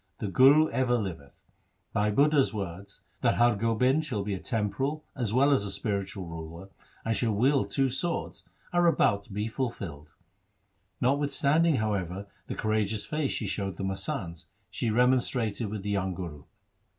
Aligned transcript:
The 0.17 0.29
Guru 0.29 0.67
ever 0.71 0.97
liveth. 0.97 1.43
Bhai 1.93 2.09
Budha's 2.11 2.51
words, 2.51 3.01
that 3.21 3.35
Har 3.35 3.55
Gobind 3.55 4.03
shall 4.03 4.23
be 4.23 4.33
a 4.33 4.39
temporal 4.39 5.03
as 5.15 5.31
well 5.31 5.51
as 5.51 5.71
spiritual 5.71 6.25
ruler 6.25 6.69
and 7.05 7.15
shall 7.15 7.35
wield 7.35 7.69
two 7.69 7.91
swords, 7.91 8.43
are 8.73 8.87
about 8.87 9.25
to 9.25 9.31
be 9.31 9.47
fulfilled.' 9.47 10.09
Notwithstanding, 11.01 11.75
however, 11.75 12.25
the 12.47 12.55
courageous 12.55 13.05
face 13.05 13.29
she 13.31 13.45
showed 13.45 13.77
the 13.77 13.83
masands, 13.83 14.47
she 14.71 14.89
remonstrated 14.89 15.69
with 15.69 15.83
the 15.83 15.91
young 15.91 16.15
Guru. 16.15 16.45